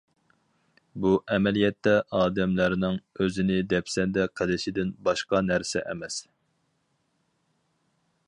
[1.01, 6.17] بۇ ئەمەلىيەتتە ئادەملەرنىڭ ئۆزىنى دەپسەندە قىلىشىدىن باشقا نەرسە ئەمەس.